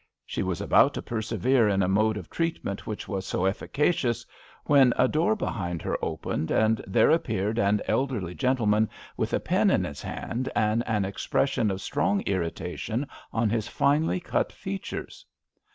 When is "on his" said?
13.31-13.67